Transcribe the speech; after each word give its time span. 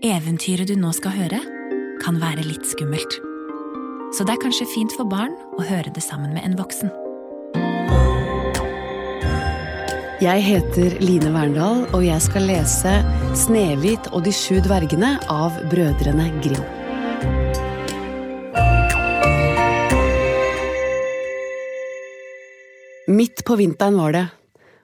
Eventyret 0.00 0.64
du 0.64 0.78
nå 0.80 0.94
skal 0.96 1.12
høre, 1.12 1.38
kan 2.00 2.16
være 2.22 2.40
litt 2.46 2.64
skummelt. 2.64 3.18
Så 4.16 4.24
det 4.24 4.32
er 4.32 4.40
kanskje 4.40 4.64
fint 4.72 4.94
for 4.96 5.04
barn 5.04 5.34
å 5.60 5.64
høre 5.68 5.92
det 5.92 6.00
sammen 6.00 6.32
med 6.32 6.46
en 6.46 6.54
voksen. 6.56 6.88
Jeg 10.24 10.44
heter 10.46 10.96
Line 11.04 11.28
Verndal, 11.34 11.84
og 11.92 12.00
jeg 12.06 12.16
skal 12.24 12.48
lese 12.48 12.94
Snehvit 13.36 14.08
og 14.14 14.24
de 14.24 14.32
sju 14.32 14.62
dvergene 14.64 15.18
av 15.28 15.60
Brødrene 15.68 16.30
Grimm. 16.40 16.64
Midt 23.20 23.44
på 23.44 23.60
vinteren 23.60 24.00
var 24.00 24.16
det, 24.16 24.26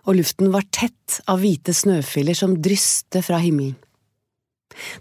og 0.05 0.21
luften 0.21 0.53
var 0.53 0.69
tett 0.69 1.23
av 1.25 1.41
hvite 1.41 1.73
snøfiller 1.73 2.37
som 2.37 2.61
dryste 2.61 3.25
fra 3.25 3.41
himmelen. 3.41 3.81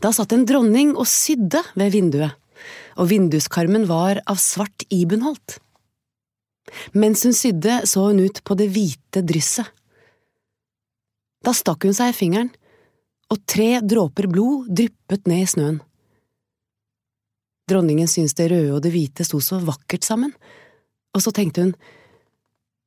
Da 0.04 0.12
satt 0.16 0.34
en 0.36 0.46
dronning 0.48 0.94
og 0.96 1.08
sydde 1.10 1.62
ved 1.76 1.94
vinduet, 1.96 2.36
og 3.00 3.10
vinduskarmen 3.12 3.88
var 3.90 4.22
av 4.30 4.40
svart 4.42 4.86
ibunholt. 4.94 5.60
Mens 6.98 7.24
hun 7.28 7.36
sydde, 7.36 7.82
så 7.86 8.10
hun 8.10 8.24
ut 8.26 8.42
på 8.44 8.58
det 8.58 8.70
hvite 8.74 9.24
drysset. 9.26 9.68
Da 11.46 11.54
stakk 11.54 11.86
hun 11.86 11.94
seg 11.94 12.12
i 12.12 12.18
fingeren, 12.18 12.50
og 13.30 13.42
tre 13.50 13.82
dråper 13.82 14.28
blod 14.32 14.70
dryppet 14.74 15.30
ned 15.30 15.44
i 15.44 15.50
snøen. 15.50 15.78
Dronningen 17.70 18.10
syntes 18.10 18.36
det 18.38 18.52
røde 18.52 18.76
og 18.76 18.84
det 18.86 18.92
hvite 18.94 19.26
sto 19.26 19.40
så 19.42 19.58
vakkert 19.66 20.06
sammen, 20.06 20.34
og 21.16 21.24
så 21.24 21.34
tenkte 21.34 21.64
hun, 21.66 21.74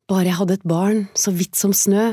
bare 0.08 0.28
jeg 0.28 0.38
hadde 0.38 0.58
et 0.58 0.68
barn 0.68 1.02
så 1.18 1.32
hvitt 1.34 1.58
som 1.58 1.74
snø, 1.74 2.12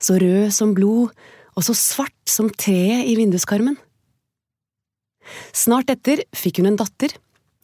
så 0.00 0.16
rød 0.20 0.48
som 0.54 0.72
blod 0.76 1.12
og 1.58 1.66
så 1.66 1.76
svart 1.76 2.30
som 2.30 2.48
treet 2.48 3.08
i 3.10 3.16
vinduskarmen. 3.18 3.76
Snart 5.56 5.90
etter 5.92 6.22
fikk 6.36 6.60
hun 6.60 6.72
en 6.72 6.78
datter, 6.80 7.12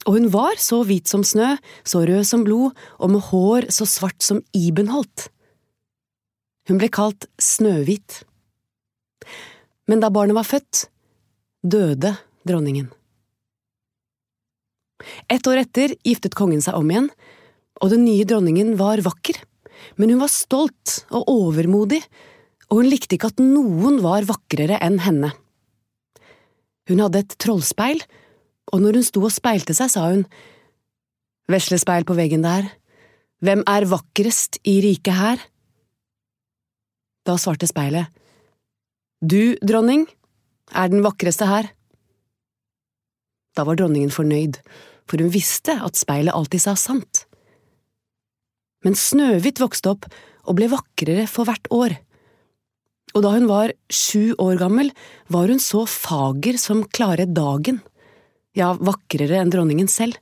og 0.07 0.19
hun 0.19 0.29
var 0.31 0.59
så 0.63 0.83
hvit 0.87 1.11
som 1.11 1.25
snø, 1.27 1.57
så 1.83 2.05
rød 2.07 2.27
som 2.29 2.45
blod 2.47 2.77
og 2.99 3.11
med 3.15 3.25
hår 3.31 3.71
så 3.75 3.89
svart 3.91 4.23
som 4.23 4.43
ibenholt. 4.55 5.29
Hun 6.67 6.79
ble 6.81 6.91
kalt 6.91 7.29
Snøhvit. 7.43 8.23
Men 9.87 10.03
da 10.03 10.11
barnet 10.11 10.35
var 10.39 10.47
født, 10.47 10.87
døde 11.63 12.17
dronningen. 12.47 12.89
Et 15.31 15.47
år 15.47 15.63
etter 15.63 15.95
giftet 16.07 16.35
kongen 16.39 16.63
seg 16.65 16.79
om 16.79 16.91
igjen, 16.91 17.11
og 17.83 17.93
den 17.93 18.07
nye 18.07 18.27
dronningen 18.27 18.75
var 18.81 19.03
vakker, 19.05 19.39
men 20.01 20.15
hun 20.15 20.23
var 20.23 20.33
stolt 20.33 21.03
og 21.15 21.29
overmodig, 21.31 22.01
og 22.71 22.81
hun 22.81 22.91
likte 22.91 23.19
ikke 23.19 23.31
at 23.35 23.43
noen 23.43 24.01
var 24.03 24.27
vakrere 24.27 24.81
enn 24.83 24.99
henne. 25.05 25.35
Hun 26.87 27.03
hadde 27.03 27.23
et 27.25 27.37
trollspeil, 27.43 28.03
og 28.73 28.83
når 28.83 28.99
hun 28.99 29.07
sto 29.07 29.23
og 29.27 29.35
speilte 29.35 29.75
seg, 29.77 29.91
sa 29.93 30.09
hun, 30.11 30.27
Veslespeil 31.51 32.07
på 32.07 32.17
veggen 32.19 32.43
der, 32.43 32.67
hvem 33.45 33.63
er 33.71 33.87
vakrest 33.87 34.59
i 34.67 34.81
riket 34.83 35.15
her? 35.15 35.43
Da 37.27 37.37
svarte 37.39 37.69
speilet, 37.71 38.11
Du, 39.23 39.57
dronning, 39.63 40.05
er 40.75 40.91
den 40.91 41.05
vakreste 41.07 41.47
her. 41.49 41.71
Da 43.57 43.65
var 43.65 43.79
dronningen 43.79 44.13
fornøyd, 44.13 44.59
for 45.09 45.23
hun 45.23 45.33
visste 45.33 45.79
at 45.83 45.97
speilet 45.99 46.35
alltid 46.35 46.63
sa 46.67 46.75
sant. 46.79 47.25
Men 48.85 48.99
Snøhvit 48.99 49.63
vokste 49.63 49.95
opp 49.95 50.11
og 50.47 50.59
ble 50.59 50.69
vakrere 50.71 51.25
for 51.31 51.49
hvert 51.49 51.71
år 51.75 51.97
og 53.17 53.25
da 53.25 53.33
hun 53.33 53.47
var 53.49 53.73
sju 53.89 54.35
år 54.43 54.59
gammel, 54.61 54.91
var 55.33 55.49
hun 55.49 55.61
så 55.63 55.87
fager 55.89 56.59
som 56.61 56.85
klare 56.85 57.25
dagen, 57.25 57.81
ja, 58.57 58.75
vakrere 58.77 59.41
enn 59.41 59.53
dronningen 59.53 59.89
selv. 59.89 60.19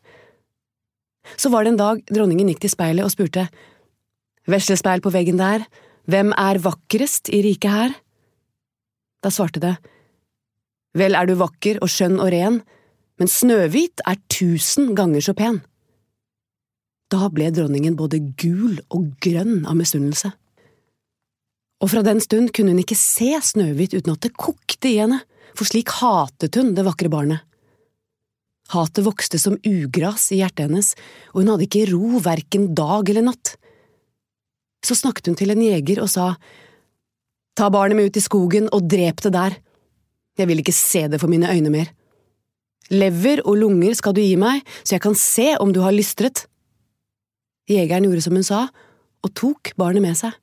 Så 1.40 1.50
var 1.50 1.64
det 1.64 1.74
en 1.74 1.80
dag 1.80 2.02
dronningen 2.06 2.52
gikk 2.52 2.62
til 2.62 2.74
speilet 2.74 3.06
og 3.06 3.14
spurte, 3.14 3.48
Veslespeil 4.44 5.00
på 5.00 5.10
veggen 5.10 5.38
der, 5.40 5.64
hvem 6.04 6.34
er 6.36 6.60
vakrest 6.60 7.30
i 7.32 7.40
riket 7.46 7.72
her? 7.72 7.94
Da 9.24 9.32
svarte 9.32 9.62
det, 9.62 9.74
Vel 10.94 11.16
er 11.18 11.26
du 11.26 11.32
vakker 11.40 11.80
og 11.82 11.90
skjønn 11.90 12.20
og 12.22 12.28
ren, 12.30 12.60
men 13.18 13.30
Snøhvit 13.30 14.04
er 14.06 14.20
tusen 14.30 14.92
ganger 14.94 15.24
så 15.24 15.34
pen. 15.34 15.58
Da 17.10 17.26
ble 17.32 17.48
dronningen 17.56 17.96
både 17.98 18.20
gul 18.38 18.78
og 18.94 19.08
grønn 19.24 19.64
av 19.66 19.80
misunnelse 19.80 20.30
og 21.84 21.90
fra 21.92 22.00
den 22.00 22.20
stund 22.24 22.48
kunne 22.56 22.72
hun 22.72 22.80
ikke 22.80 22.96
se 22.96 23.34
Snøhvit 23.44 23.92
uten 23.92 24.14
at 24.14 24.24
det 24.24 24.32
kokte 24.40 24.88
i 24.88 24.96
henne, 25.02 25.18
for 25.52 25.68
slik 25.68 25.92
hatet 26.00 26.56
hun 26.56 26.72
det 26.74 26.86
vakre 26.86 27.10
barnet. 27.12 27.44
Hatet 28.72 29.04
vokste 29.04 29.36
som 29.36 29.58
ugras 29.68 30.30
i 30.32 30.38
hjertet 30.40 30.64
hennes, 30.64 30.94
og 31.34 31.42
hun 31.42 31.50
hadde 31.52 31.66
ikke 31.66 31.90
ro 31.90 32.22
verken 32.24 32.70
dag 32.72 33.10
eller 33.12 33.26
natt. 33.26 33.58
Så 34.84 34.96
snakket 34.96 35.28
hun 35.28 35.36
til 35.36 35.52
en 35.52 35.60
jeger 35.60 36.00
og 36.00 36.08
sa, 36.08 36.32
Ta 37.54 37.68
barnet 37.70 37.94
med 37.94 38.08
ut 38.08 38.16
i 38.18 38.24
skogen 38.24 38.64
og 38.74 38.88
drep 38.90 39.20
det 39.22 39.30
der, 39.36 39.58
jeg 40.34 40.48
vil 40.50 40.58
ikke 40.64 40.74
se 40.74 41.04
det 41.06 41.20
for 41.22 41.30
mine 41.30 41.46
øyne 41.52 41.70
mer. 41.70 41.92
Lever 42.90 43.44
og 43.44 43.60
lunger 43.60 43.94
skal 43.94 44.16
du 44.16 44.24
gi 44.24 44.34
meg, 44.40 44.64
så 44.82 44.96
jeg 44.96 45.04
kan 45.04 45.14
se 45.14 45.52
om 45.62 45.70
du 45.70 45.78
har 45.84 45.94
lystret. 45.94 46.48
Jegeren 47.70 48.08
gjorde 48.08 48.24
som 48.24 48.34
hun 48.34 48.48
sa, 48.48 48.64
og 49.22 49.36
tok 49.38 49.70
barnet 49.78 50.02
med 50.02 50.18
seg 50.18 50.34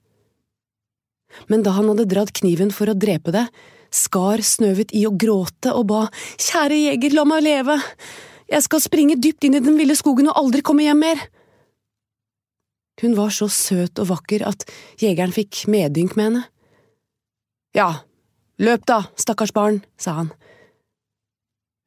men 1.52 1.64
da 1.66 1.76
han 1.78 1.90
hadde 1.92 2.10
dratt 2.12 2.34
kniven 2.40 2.74
for 2.76 2.92
å 2.92 2.98
drepe 2.98 3.34
det, 3.36 3.46
skar 3.92 4.44
Snøhvit 4.46 4.94
i 4.96 5.04
å 5.08 5.14
gråte 5.20 5.74
og 5.76 5.90
ba 5.90 6.02
Kjære 6.40 6.78
jeger, 6.80 7.16
la 7.18 7.26
meg 7.28 7.44
leve, 7.44 7.78
jeg 8.52 8.66
skal 8.66 8.84
springe 8.84 9.20
dypt 9.20 9.48
inn 9.48 9.56
i 9.56 9.64
den 9.64 9.78
ville 9.80 9.96
skogen 9.96 10.30
og 10.32 10.40
aldri 10.40 10.64
komme 10.66 10.84
hjem 10.84 11.04
mer. 11.06 11.22
Hun 13.02 13.16
var 13.18 13.32
så 13.34 13.48
søt 13.52 14.00
og 14.02 14.10
vakker 14.12 14.44
at 14.46 14.66
jegeren 15.02 15.34
fikk 15.34 15.66
medynk 15.72 16.18
med 16.18 16.28
henne. 16.28 16.44
Ja, 17.76 18.04
løp 18.60 18.84
da, 18.90 19.06
stakkars 19.16 19.54
barn, 19.56 19.80
sa 19.96 20.20
han. 20.20 20.34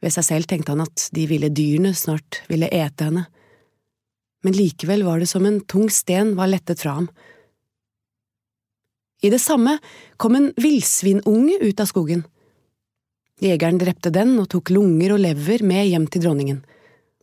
Ved 0.02 0.14
seg 0.16 0.26
selv 0.26 0.48
tenkte 0.48 0.72
han 0.72 0.84
at 0.84 1.08
de 1.16 1.26
ville 1.28 1.52
dyrene 1.52 1.94
snart 1.96 2.42
ville 2.48 2.68
ete 2.72 3.10
henne, 3.10 3.26
men 4.44 4.56
likevel 4.56 5.04
var 5.06 5.22
det 5.22 5.30
som 5.30 5.46
en 5.48 5.62
tung 5.64 5.88
sten 5.92 6.34
var 6.36 6.50
lettet 6.52 6.82
fra 6.82 6.98
ham. 6.98 7.06
I 9.24 9.30
det 9.32 9.40
samme 9.40 9.78
kom 10.20 10.36
en 10.36 10.50
villsvinunge 10.60 11.56
ut 11.62 11.80
av 11.80 11.88
skogen. 11.88 12.26
Jegeren 13.40 13.80
drepte 13.80 14.12
den 14.12 14.36
og 14.40 14.50
tok 14.52 14.70
lunger 14.74 15.14
og 15.16 15.22
lever 15.24 15.64
med 15.66 15.88
hjem 15.88 16.06
til 16.12 16.26
dronningen, 16.26 16.60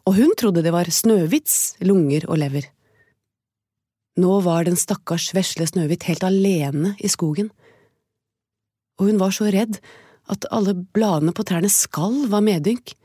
og 0.10 0.18
hun 0.18 0.34
trodde 0.38 0.64
det 0.66 0.74
var 0.74 0.90
Snøhvits 0.90 1.78
lunger 1.86 2.26
og 2.28 2.42
lever. 2.42 2.66
Nå 4.20 4.40
var 4.44 4.66
den 4.68 4.80
stakkars 4.80 5.30
vesle 5.38 5.68
Snøhvit 5.70 6.08
helt 6.10 6.26
alene 6.28 6.96
i 7.00 7.12
skogen, 7.12 7.52
og 9.00 9.08
hun 9.08 9.22
var 9.22 9.34
så 9.34 9.48
redd 9.54 9.80
at 10.32 10.46
alle 10.54 10.76
bladene 10.76 11.34
på 11.36 11.46
trærne 11.48 11.70
skalv 11.72 12.34
av 12.34 12.44
medynk, 12.46 12.96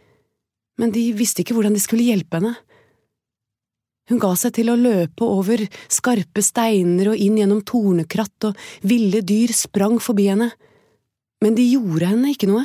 men 0.81 0.93
de 0.93 1.09
visste 1.17 1.45
ikke 1.45 1.57
hvordan 1.57 1.77
de 1.77 1.85
skulle 1.85 2.05
hjelpe 2.05 2.41
henne. 2.41 2.57
Hun 4.07 4.21
ga 4.23 4.31
seg 4.39 4.55
til 4.55 4.71
å 4.71 4.79
løpe 4.79 5.27
over 5.27 5.65
skarpe 5.91 6.43
steiner 6.45 7.11
og 7.11 7.21
inn 7.23 7.41
gjennom 7.41 7.65
tornekratt, 7.67 8.51
og 8.51 8.87
ville 8.87 9.23
dyr 9.27 9.55
sprang 9.57 9.99
forbi 10.03 10.29
henne, 10.31 10.53
men 11.43 11.59
de 11.59 11.67
gjorde 11.67 12.13
henne 12.13 12.31
ikke 12.33 12.49
noe. 12.51 12.65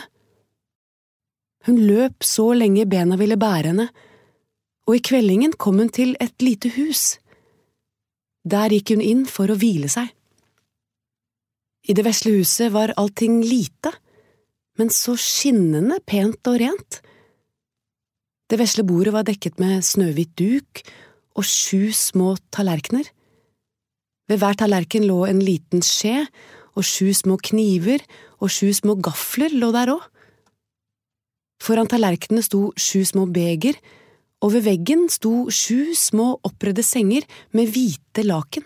Hun 1.65 1.81
løp 1.81 2.25
så 2.25 2.51
lenge 2.57 2.87
bena 2.89 3.17
ville 3.17 3.39
bære 3.41 3.73
henne, 3.73 3.89
og 4.89 4.97
i 4.97 5.03
kveldingen 5.05 5.53
kom 5.61 5.81
hun 5.81 5.91
til 5.93 6.15
et 6.21 6.35
lite 6.45 6.71
hus. 6.77 7.17
Der 8.45 8.73
gikk 8.73 8.93
hun 8.95 9.03
inn 9.05 9.27
for 9.29 9.49
å 9.49 9.57
hvile 9.57 9.89
seg. 9.91 10.09
I 11.89 11.97
det 11.97 12.05
vesle 12.05 12.33
huset 12.37 12.69
var 12.73 12.93
allting 13.01 13.41
lite, 13.41 13.93
men 14.77 14.93
så 14.93 15.15
skinnende 15.17 15.97
pent 16.05 16.45
og 16.49 16.59
rent. 16.61 17.01
Det 18.49 18.59
vesle 18.61 18.85
bordet 18.85 19.13
var 19.15 19.25
dekket 19.25 19.61
med 19.61 19.85
snøhvit 19.85 20.33
duk 20.37 20.81
og 21.37 21.47
sju 21.47 21.91
små 21.95 22.35
tallerkener. 22.53 23.07
Ved 24.29 24.41
hver 24.41 24.57
tallerken 24.59 25.05
lå 25.07 25.23
en 25.27 25.41
liten 25.43 25.83
skje, 25.85 26.25
og 26.71 26.87
sju 26.87 27.11
små 27.15 27.35
kniver 27.43 28.03
og 28.39 28.51
sju 28.53 28.71
små 28.75 28.95
gafler 29.03 29.51
lå 29.51 29.71
der 29.75 29.91
òg. 29.91 30.03
Foran 31.61 31.89
tallerkenene 31.91 32.43
sto 32.45 32.69
sju 32.79 33.03
små 33.05 33.27
beger, 33.33 33.75
og 34.41 34.55
ved 34.55 34.65
veggen 34.65 35.05
sto 35.13 35.49
sju 35.53 35.93
små 35.97 36.33
oppredde 36.47 36.83
senger 36.85 37.27
med 37.53 37.69
hvite 37.75 38.23
laken. 38.25 38.63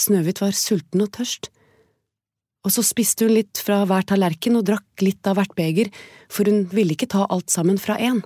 Snøhvit 0.00 0.42
var 0.42 0.56
sulten 0.56 1.04
og 1.04 1.12
tørst, 1.16 1.48
og 2.66 2.74
så 2.74 2.84
spiste 2.84 3.24
hun 3.24 3.38
litt 3.38 3.60
fra 3.64 3.82
hver 3.88 4.04
tallerken 4.08 4.58
og 4.58 4.66
drakk 4.68 5.04
litt 5.04 5.24
av 5.28 5.38
hvert 5.38 5.54
beger, 5.56 5.88
for 6.28 6.48
hun 6.48 6.66
ville 6.74 6.92
ikke 6.96 7.08
ta 7.14 7.24
alt 7.32 7.48
sammen 7.52 7.80
fra 7.80 7.96
én 7.96 8.20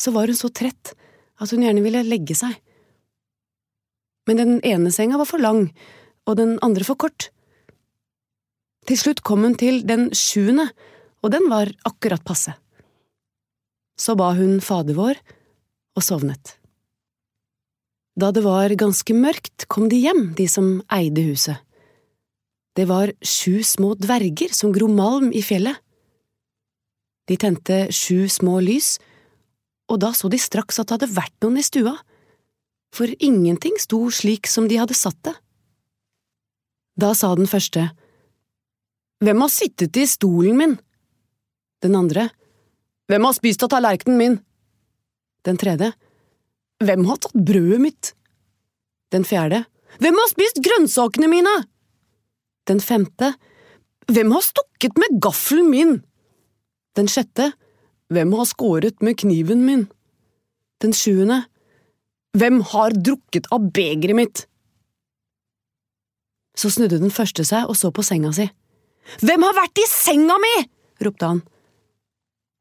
så 0.00 0.12
var 0.14 0.30
hun 0.30 0.38
så 0.38 0.48
trett 0.48 0.94
at 1.40 1.52
hun 1.52 1.64
gjerne 1.64 1.84
ville 1.84 2.04
legge 2.06 2.36
seg. 2.36 2.56
Men 4.28 4.40
den 4.40 4.56
ene 4.66 4.92
senga 4.94 5.18
var 5.20 5.28
for 5.28 5.42
lang, 5.42 5.68
og 6.28 6.38
den 6.40 6.56
andre 6.64 6.86
for 6.86 7.00
kort. 7.00 7.30
Til 8.88 8.98
slutt 9.00 9.24
kom 9.26 9.44
hun 9.44 9.56
til 9.60 9.82
den 9.88 10.08
sjuende, 10.16 10.70
og 11.20 11.32
den 11.34 11.48
var 11.52 11.72
akkurat 11.88 12.24
passe. 12.24 12.54
Så 14.00 14.16
ba 14.16 14.32
hun 14.36 14.60
Fader 14.64 14.96
vår 14.96 15.20
og 15.98 16.04
sovnet. 16.04 16.56
Da 18.20 18.30
det 18.34 18.42
var 18.44 18.72
ganske 18.76 19.14
mørkt, 19.16 19.66
kom 19.68 19.88
de 19.88 20.00
hjem, 20.00 20.32
de 20.36 20.46
som 20.48 20.80
eide 20.92 21.24
huset. 21.24 21.60
Det 22.76 22.86
var 22.88 23.12
sju 23.24 23.60
små 23.66 23.94
dverger 23.98 24.52
som 24.56 24.72
gro 24.72 24.88
malm 24.88 25.30
i 25.36 25.42
fjellet. 25.44 25.76
De 27.28 27.36
tente 27.38 27.86
sju 27.94 28.28
små 28.30 28.58
lys, 28.64 28.98
og 29.90 29.98
da 30.02 30.12
så 30.14 30.30
de 30.30 30.38
straks 30.38 30.78
at 30.78 30.88
det 30.88 30.98
hadde 30.98 31.16
vært 31.16 31.36
noen 31.42 31.58
i 31.60 31.66
stua, 31.66 31.96
for 32.94 33.10
ingenting 33.22 33.76
sto 33.78 34.04
slik 34.14 34.48
som 34.50 34.68
de 34.70 34.78
hadde 34.80 34.96
satt 34.98 35.18
det. 35.26 35.34
Da 36.98 37.14
sa 37.14 37.34
den 37.34 37.50
første, 37.50 37.90
Hvem 39.20 39.42
har 39.44 39.50
sittet 39.52 39.98
i 40.00 40.06
stolen 40.08 40.56
min? 40.56 40.78
Den 41.82 41.96
andre, 41.96 42.30
Hvem 43.08 43.26
har 43.26 43.34
spist 43.36 43.62
av 43.62 43.70
tallerkenen 43.72 44.18
min? 44.18 44.38
Den 45.44 45.58
tredje, 45.60 45.92
Hvem 46.80 47.04
har 47.08 47.20
tatt 47.20 47.36
brødet 47.36 47.80
mitt? 47.80 48.12
Den 49.12 49.24
fjerde, 49.24 49.64
Hvem 49.98 50.18
har 50.18 50.30
spist 50.30 50.62
grønnsakene 50.64 51.28
mine? 51.30 51.54
Den 52.66 52.80
femte, 52.80 53.34
Hvem 54.10 54.32
har 54.34 54.44
stukket 54.44 54.98
med 54.98 55.20
gaffelen 55.22 55.70
min? 55.70 55.98
Den 56.96 57.08
sjette, 57.08 57.52
Hvem 58.10 58.32
har 58.34 58.48
skåret 58.50 59.02
med 59.06 59.18
kniven 59.22 59.64
min? 59.66 59.86
Den 60.82 60.94
sjuende, 60.96 61.44
Hvem 62.38 62.60
har 62.62 62.94
drukket 62.94 63.48
av 63.50 63.64
begeret 63.74 64.14
mitt? 64.14 64.44
Så 66.54 66.70
snudde 66.70 67.00
den 67.02 67.10
første 67.10 67.42
seg 67.46 67.66
og 67.66 67.74
så 67.78 67.90
på 67.90 68.04
senga 68.06 68.30
si. 68.36 68.46
Hvem 69.24 69.46
har 69.46 69.56
vært 69.56 69.80
i 69.82 69.86
senga 69.90 70.36
mi? 70.38 70.52
ropte 71.02 71.26
han. 71.26 71.40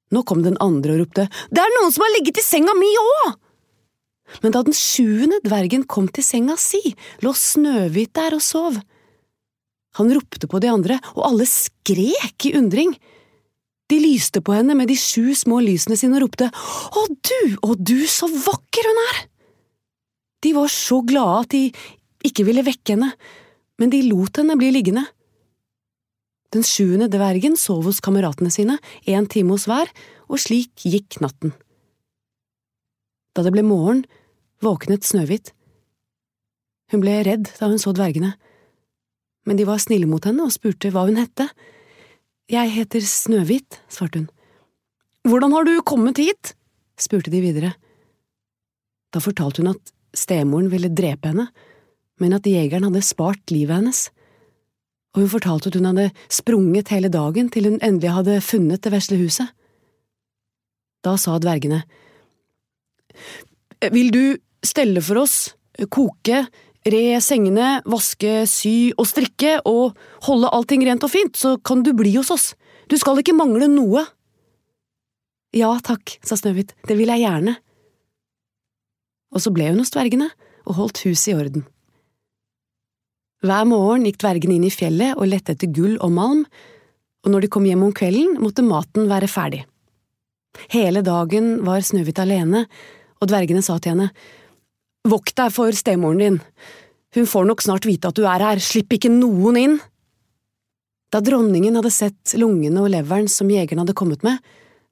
Nå 0.09 0.23
kom 0.25 0.41
den 0.41 0.57
andre 0.63 0.95
og 0.95 1.03
ropte, 1.03 1.27
Det 1.53 1.61
er 1.61 1.75
noen 1.77 1.93
som 1.93 2.05
har 2.05 2.15
ligget 2.17 2.41
i 2.41 2.45
senga 2.45 2.73
mi 2.77 2.89
òg! 2.97 3.37
Men 4.41 4.53
da 4.53 4.61
den 4.65 4.77
sjuende 4.77 5.39
dvergen 5.45 5.85
kom 5.89 6.07
til 6.07 6.25
senga 6.25 6.57
si, 6.57 6.81
lå 7.21 7.33
Snøhvit 7.33 8.13
der 8.13 8.37
og 8.37 8.41
sov. 8.45 8.77
Han 9.97 10.13
ropte 10.13 10.49
på 10.49 10.61
de 10.61 10.69
andre, 10.69 10.99
og 11.17 11.25
alle 11.31 11.47
skrek 11.49 12.45
i 12.45 12.53
undring. 12.57 12.93
De 13.89 13.97
lyste 13.97 14.41
på 14.45 14.53
henne 14.53 14.75
med 14.77 14.91
de 14.91 14.97
sju 14.99 15.33
små 15.37 15.59
lysene 15.65 15.97
sine 15.97 16.19
og 16.19 16.27
ropte, 16.27 16.49
Å 16.49 17.05
du, 17.09 17.39
å 17.65 17.75
du, 17.75 17.97
så 18.09 18.29
vakker 18.29 18.89
hun 18.89 19.03
er! 19.07 19.21
De 20.45 20.53
var 20.55 20.69
så 20.71 21.01
glade 21.03 21.39
at 21.43 21.53
de 21.55 21.63
ikke 22.29 22.45
ville 22.47 22.63
vekke 22.63 22.95
henne, 22.95 23.09
men 23.79 23.91
de 23.91 24.03
lot 24.07 24.37
henne 24.39 24.57
bli 24.59 24.69
liggende. 24.75 25.05
Den 26.53 26.65
sjuende 26.65 27.09
dvergen 27.11 27.57
sov 27.59 27.85
hos 27.85 28.01
kameratene 28.03 28.51
sine, 28.53 28.77
en 29.05 29.27
time 29.29 29.53
hos 29.53 29.67
hver, 29.69 29.91
og 30.29 30.41
slik 30.41 30.85
gikk 30.85 31.19
natten. 31.23 31.53
Da 33.35 33.45
det 33.45 33.53
ble 33.53 33.63
morgen, 33.65 34.03
våknet 34.63 35.05
Snøhvit. 35.05 35.53
Hun 36.89 37.03
ble 37.03 37.19
redd 37.25 37.51
da 37.59 37.69
hun 37.69 37.81
så 37.81 37.93
dvergene, 37.93 38.33
men 39.45 39.59
de 39.59 39.67
var 39.67 39.81
snille 39.81 40.09
mot 40.09 40.25
henne 40.25 40.45
og 40.45 40.53
spurte 40.53 40.91
hva 40.93 41.05
hun 41.07 41.19
hette. 41.21 41.47
Jeg 42.49 42.71
heter 42.73 43.03
Snøhvit, 43.05 43.77
svarte 43.93 44.23
hun. 44.23 44.29
Hvordan 45.29 45.53
har 45.53 45.67
du 45.67 45.75
kommet 45.85 46.17
hit? 46.17 46.55
spurte 46.99 47.29
de 47.29 47.41
videre. 47.43 47.75
Da 49.13 49.21
fortalte 49.21 49.61
hun 49.61 49.75
at 49.75 49.91
stemoren 50.17 50.71
ville 50.71 50.89
drepe 50.89 51.29
henne, 51.29 51.45
men 52.19 52.33
at 52.33 52.47
jegeren 52.49 52.87
hadde 52.87 53.05
spart 53.05 53.53
livet 53.53 53.77
hennes, 53.77 54.01
og 55.13 55.21
hun 55.23 55.31
fortalte 55.31 55.69
at 55.69 55.77
hun 55.77 55.87
hadde 55.91 56.09
sprunget 56.33 56.89
hele 56.93 57.11
dagen 57.13 57.51
til 57.53 57.69
hun 57.69 57.77
endelig 57.85 58.15
hadde 58.17 58.41
funnet 58.41 58.81
det 58.81 58.93
vesle 58.93 59.19
huset. 59.21 59.53
Da 61.05 61.15
sa 61.21 61.37
dvergene, 61.37 61.83
Vil 63.93 64.09
du 64.11 64.37
stelle 64.65 65.01
for 65.01 65.21
oss, 65.21 65.53
koke, 65.89 66.47
re 66.87 67.19
sengene, 67.23 67.79
vaske, 67.89 68.45
sy 68.47 68.91
og 68.95 69.07
strikke 69.09 69.57
og 69.67 69.97
holde 70.27 70.51
allting 70.55 70.85
rent 70.87 71.03
og 71.03 71.11
fint, 71.11 71.35
så 71.35 71.57
kan 71.57 71.83
du 71.83 71.91
bli 71.97 72.15
hos 72.15 72.31
oss, 72.31 72.53
du 72.89 72.97
skal 72.97 73.19
ikke 73.21 73.35
mangle 73.37 73.67
noe. 73.71 74.05
Ja 75.55 75.71
takk, 75.83 76.17
sa 76.25 76.37
Snøhvit, 76.37 76.75
det 76.87 76.97
vil 76.97 77.11
jeg 77.11 77.25
gjerne. 77.25 77.57
Og 79.33 79.43
så 79.43 79.53
ble 79.53 79.69
hun 79.69 79.81
hos 79.81 79.93
dvergene 79.93 80.29
og 80.65 80.77
holdt 80.77 81.03
huset 81.05 81.33
i 81.33 81.37
orden. 81.37 81.65
Hver 83.45 83.67
morgen 83.69 84.03
gikk 84.07 84.19
dvergene 84.19 84.57
inn 84.57 84.67
i 84.67 84.73
fjellet 84.73 85.15
og 85.15 85.29
lette 85.31 85.53
etter 85.55 85.71
gull 85.71 85.95
og 86.03 86.11
malm, 86.11 86.43
og 87.23 87.31
når 87.31 87.45
de 87.45 87.51
kom 87.51 87.65
hjem 87.67 87.85
om 87.85 87.93
kvelden, 87.95 88.37
måtte 88.41 88.65
maten 88.65 89.07
være 89.11 89.29
ferdig. 89.31 89.61
Hele 90.73 91.03
dagen 91.05 91.59
var 91.67 91.83
Snøhvit 91.85 92.19
alene, 92.19 92.65
og 93.19 93.29
dvergene 93.31 93.61
sa 93.63 93.77
til 93.79 93.95
henne, 93.95 94.09
Vokt 95.07 95.35
deg 95.39 95.53
for 95.55 95.75
stemoren 95.75 96.19
din, 96.19 96.39
hun 97.15 97.25
får 97.25 97.47
nok 97.47 97.63
snart 97.63 97.87
vite 97.87 98.09
at 98.11 98.17
du 98.17 98.25
er 98.27 98.43
her, 98.43 98.59
slipp 98.61 98.93
ikke 98.93 99.11
noen 99.11 99.57
inn. 99.57 99.77
Da 101.09 101.21
dronningen 101.25 101.79
hadde 101.79 101.91
sett 101.93 102.35
lungene 102.37 102.83
og 102.83 102.91
leveren 102.93 103.29
som 103.31 103.49
jegeren 103.49 103.81
hadde 103.81 103.97
kommet 103.97 104.25
med, 104.27 104.37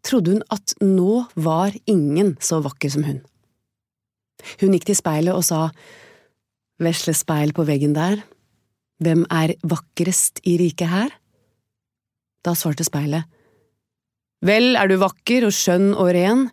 trodde 0.07 0.33
hun 0.33 0.44
at 0.54 0.74
nå 0.81 1.25
var 1.36 1.75
ingen 1.86 2.36
så 2.42 2.62
vakker 2.63 2.94
som 2.94 3.06
hun. 3.06 3.19
Hun 4.62 4.74
gikk 4.74 4.88
til 4.89 4.98
speilet 4.98 5.36
og 5.36 5.45
sa, 5.45 5.68
Vesle 6.77 7.13
speil 7.18 7.56
på 7.57 7.65
veggen 7.65 7.95
der, 7.98 8.19
hvem 9.01 9.24
er 9.33 9.56
vakrest 9.65 10.44
i 10.45 10.59
riket 10.62 10.89
her? 10.92 11.13
Da 12.45 12.54
svarte 12.57 12.86
speilet, 12.86 13.25
Vel 14.45 14.77
er 14.77 14.89
du 14.89 15.00
vakker 15.01 15.48
og 15.48 15.54
skjønn 15.57 15.95
og 15.98 16.12
ren, 16.13 16.45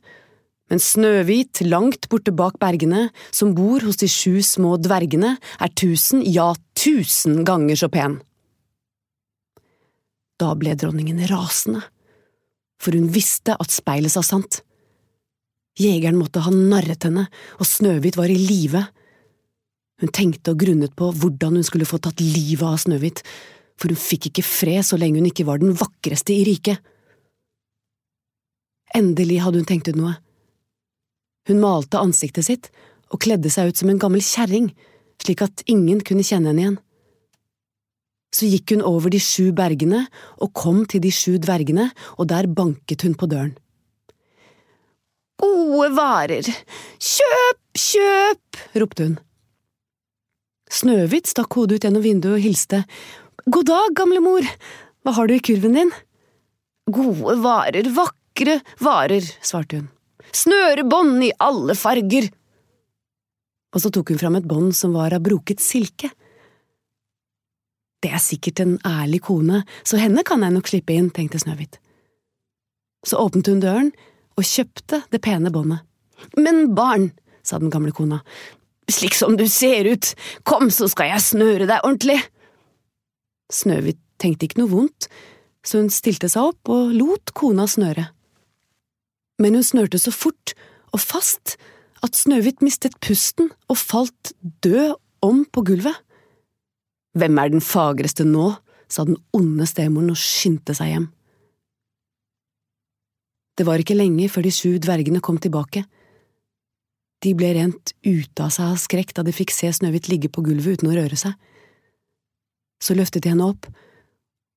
men 0.72 0.80
Snøhvit, 0.80 1.60
langt 1.68 2.08
borte 2.08 2.32
bak 2.32 2.56
bergene, 2.62 3.10
som 3.34 3.52
bor 3.56 3.84
hos 3.84 4.00
de 4.00 4.08
sju 4.08 4.40
små 4.44 4.78
dvergene, 4.80 5.34
er 5.60 5.72
tusen, 5.76 6.24
ja, 6.24 6.54
tusen 6.78 7.42
ganger 7.44 7.76
så 7.78 7.90
pen. 7.92 8.18
Da 10.40 10.54
ble 10.58 10.72
dronningen 10.78 11.20
rasende, 11.30 11.84
for 12.80 12.96
hun 12.96 13.12
visste 13.12 13.54
at 13.60 13.74
speilet 13.74 14.14
sa 14.14 14.24
sant. 14.24 14.62
Jegeren 15.78 16.18
måtte 16.18 16.42
ha 16.42 16.52
narret 16.54 17.04
henne, 17.06 17.26
og 17.60 17.68
Snøhvit 17.68 18.16
var 18.18 18.32
i 18.32 18.38
live. 18.38 18.86
Hun 20.00 20.10
tenkte 20.16 20.54
og 20.54 20.64
grunnet 20.64 20.96
på 20.96 21.10
hvordan 21.12 21.58
hun 21.58 21.66
skulle 21.66 21.88
få 21.88 22.00
tatt 22.02 22.24
livet 22.24 22.64
av 22.66 22.80
Snøhvit, 22.82 23.20
for 23.76 23.92
hun 23.92 24.00
fikk 24.00 24.30
ikke 24.30 24.46
fred 24.46 24.86
så 24.86 24.96
lenge 24.98 25.20
hun 25.20 25.28
ikke 25.28 25.46
var 25.46 25.60
den 25.60 25.76
vakreste 25.76 26.34
i 26.34 26.44
riket. 26.46 26.80
Endelig 28.94 29.42
hadde 29.42 29.60
hun 29.60 29.68
tenkt 29.68 29.90
ut 29.90 29.98
noe. 29.98 30.14
Hun 31.48 31.60
malte 31.60 32.00
ansiktet 32.00 32.46
sitt 32.46 32.70
og 33.12 33.20
kledde 33.24 33.50
seg 33.52 33.70
ut 33.70 33.80
som 33.80 33.90
en 33.92 34.00
gammel 34.00 34.22
kjerring, 34.24 34.70
slik 35.22 35.44
at 35.44 35.64
ingen 35.70 36.00
kunne 36.04 36.24
kjenne 36.26 36.50
henne 36.50 36.64
igjen. 36.64 36.78
Så 38.34 38.48
gikk 38.50 38.72
hun 38.74 38.82
over 38.82 39.12
de 39.14 39.20
sju 39.22 39.52
bergene 39.54 40.06
og 40.42 40.54
kom 40.58 40.82
til 40.90 41.04
de 41.04 41.12
sju 41.14 41.36
dvergene, 41.38 41.90
og 42.18 42.30
der 42.32 42.48
banket 42.50 43.04
hun 43.06 43.14
på 43.18 43.28
døren. 43.30 43.52
Gode 45.38 45.90
varer, 45.94 46.48
kjøp, 47.02 47.60
kjøp, 47.78 48.64
ropte 48.80 49.06
hun. 49.06 49.14
Snøhvit 50.74 51.30
stakk 51.30 51.54
hodet 51.54 51.78
ut 51.78 51.86
gjennom 51.86 52.02
vinduet 52.02 52.38
og 52.38 52.42
hilste. 52.42 52.82
God 53.46 53.68
dag, 53.70 53.94
gamle 53.98 54.22
mor, 54.24 54.46
hva 55.04 55.14
har 55.18 55.28
du 55.28 55.36
i 55.36 55.42
kurven 55.44 55.76
din? 55.78 55.92
Gode 56.90 57.36
varer, 57.44 57.90
vakre 57.94 58.58
varer, 58.82 59.28
svarte 59.44 59.82
hun. 59.82 59.93
Snørebånd 60.32 61.24
i 61.26 61.32
alle 61.42 61.76
farger. 61.76 62.30
Og 63.74 63.82
så 63.82 63.90
tok 63.90 64.12
hun 64.12 64.20
fram 64.20 64.38
et 64.38 64.46
bånd 64.48 64.74
som 64.76 64.94
var 64.94 65.14
av 65.16 65.24
broket 65.24 65.62
silke. 65.62 66.10
Det 68.04 68.12
er 68.12 68.20
sikkert 68.20 68.60
en 68.60 68.76
ærlig 68.86 69.22
kone, 69.24 69.62
så 69.82 69.98
henne 69.98 70.22
kan 70.26 70.44
jeg 70.44 70.54
nok 70.54 70.68
slippe 70.68 70.94
inn, 70.94 71.08
tenkte 71.14 71.40
Snøhvit. 71.40 71.78
Så 73.04 73.20
åpnet 73.20 73.48
hun 73.48 73.62
døren 73.62 73.90
og 74.36 74.46
kjøpte 74.46 75.02
det 75.12 75.20
pene 75.24 75.52
båndet. 75.52 75.84
Men 76.36 76.74
barn, 76.76 77.10
sa 77.44 77.58
den 77.60 77.72
gamle 77.72 77.92
kona, 77.96 78.20
slik 78.90 79.16
som 79.16 79.38
du 79.40 79.46
ser 79.48 79.88
ut, 79.88 80.12
kom 80.44 80.70
så 80.72 80.88
skal 80.92 81.12
jeg 81.12 81.24
snøre 81.24 81.68
deg 81.68 81.80
ordentlig. 81.80 82.20
Snøhvit 83.52 84.00
tenkte 84.20 84.48
ikke 84.48 84.62
noe 84.62 84.72
vondt, 84.72 85.08
så 85.64 85.80
hun 85.80 85.90
stilte 85.92 86.28
seg 86.32 86.52
opp 86.52 86.72
og 86.72 86.92
lot 86.96 87.32
kona 87.36 87.66
snøre. 87.68 88.10
Men 89.42 89.58
hun 89.58 89.66
snørte 89.66 89.98
så 89.98 90.12
fort 90.14 90.54
og 90.94 91.02
fast 91.02 91.56
at 92.04 92.18
Snøhvit 92.18 92.62
mistet 92.62 92.98
pusten 93.02 93.50
og 93.72 93.80
falt 93.80 94.34
død 94.62 94.94
om 95.24 95.44
på 95.48 95.64
gulvet. 95.66 95.96
Hvem 97.18 97.38
er 97.38 97.54
den 97.54 97.64
fagreste 97.64 98.26
nå? 98.28 98.54
sa 98.94 99.02
den 99.08 99.16
onde 99.34 99.64
stemoren 99.66 100.12
og 100.12 100.18
skyndte 100.20 100.74
seg 100.76 100.90
hjem. 100.92 101.06
Det 103.58 103.64
var 103.66 103.80
ikke 103.80 103.96
lenge 103.96 104.28
før 104.30 104.44
de 104.44 104.52
sju 104.54 104.76
dvergene 104.82 105.22
kom 105.24 105.38
tilbake. 105.40 105.82
De 107.24 107.32
ble 107.34 107.54
rent 107.56 107.94
ute 108.04 108.44
av 108.44 108.52
seg 108.54 108.74
av 108.74 108.78
skrekk 108.82 109.14
da 109.16 109.24
de 109.26 109.34
fikk 109.34 109.54
se 109.54 109.70
Snøhvit 109.72 110.10
ligge 110.12 110.30
på 110.30 110.44
gulvet 110.44 110.78
uten 110.78 110.92
å 110.92 110.96
røre 110.98 111.18
seg. 111.18 111.32
Så 112.82 112.94
løftet 112.94 113.24
de 113.24 113.32
henne 113.32 113.48
opp, 113.48 113.66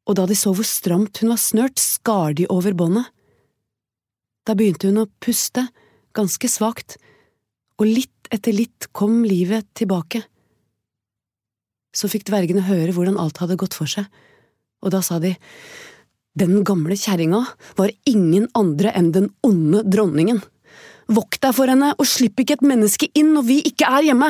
og 0.08 0.20
da 0.20 0.26
de 0.28 0.36
så 0.38 0.52
hvor 0.56 0.68
stramt 0.68 1.22
hun 1.22 1.32
var 1.32 1.40
snørt, 1.42 1.80
skar 1.80 2.36
de 2.36 2.50
over 2.52 2.76
båndet. 2.78 3.08
Da 4.48 4.56
begynte 4.56 4.88
hun 4.88 5.01
å 5.01 5.10
puste, 5.20 5.66
ganske 6.16 6.48
svakt, 6.48 6.96
og 7.77 7.89
litt 7.89 8.32
etter 8.32 8.56
litt 8.56 8.88
kom 8.96 9.22
livet 9.27 9.68
tilbake. 9.77 10.24
Så 11.96 12.08
fikk 12.12 12.27
dvergene 12.30 12.63
høre 12.68 12.94
hvordan 12.96 13.20
alt 13.20 13.42
hadde 13.44 13.60
gått 13.60 13.75
for 13.75 13.92
seg, 13.92 14.08
og 14.84 14.94
da 14.94 15.04
sa 15.04 15.20
de, 15.20 15.36
Den 16.38 16.62
gamle 16.63 16.94
kjerringa 16.94 17.39
var 17.80 17.89
ingen 18.06 18.46
andre 18.54 18.92
enn 18.94 19.10
den 19.12 19.32
onde 19.42 19.82
dronningen. 19.89 20.44
Vokt 21.10 21.42
deg 21.42 21.56
for 21.58 21.66
henne, 21.66 21.96
og 21.98 22.06
slipp 22.06 22.38
ikke 22.39 22.60
et 22.60 22.68
menneske 22.68 23.10
inn 23.18 23.32
når 23.34 23.48
vi 23.48 23.62
ikke 23.66 23.89
er 23.89 24.12
hjemme! 24.12 24.30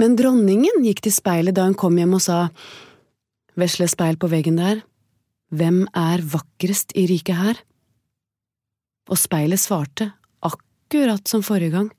Men 0.00 0.16
dronningen 0.16 0.80
gikk 0.86 1.02
til 1.04 1.12
speilet 1.12 1.54
da 1.54 1.66
hun 1.68 1.76
kom 1.78 1.98
hjem 2.00 2.16
og 2.16 2.24
sa, 2.24 2.46
Vesle 3.52 3.84
speil 3.90 4.16
på 4.16 4.30
veggen 4.32 4.56
der, 4.56 4.80
hvem 5.52 5.84
er 5.92 6.24
vakrest 6.24 6.96
i 6.96 7.04
riket 7.10 7.36
her? 7.36 7.60
Og 9.12 9.18
speilet 9.20 9.60
svarte, 9.60 10.12
akkurat 10.40 11.28
som 11.28 11.44
forrige 11.44 11.76
gang. 11.76 11.90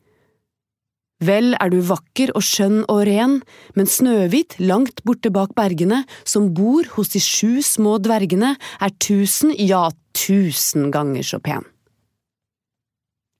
Vel 1.23 1.53
er 1.61 1.69
du 1.71 1.77
vakker 1.85 2.33
og 2.35 2.43
skjønn 2.43 2.81
og 2.91 3.03
ren, 3.07 3.37
men 3.77 3.87
Snøhvit, 3.87 4.57
langt 4.59 5.03
borte 5.07 5.31
bak 5.31 5.53
bergene, 5.55 6.01
som 6.25 6.49
bor 6.57 6.87
hos 6.95 7.13
de 7.13 7.21
sju 7.23 7.61
små 7.63 7.99
dvergene, 8.03 8.55
er 8.57 8.95
tusen, 8.99 9.53
ja, 9.55 9.85
tusen 10.17 10.89
ganger 10.91 11.23
så 11.27 11.39
pen. 11.43 11.63